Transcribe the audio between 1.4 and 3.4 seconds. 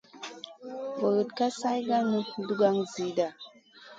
sarkanu dugan zida.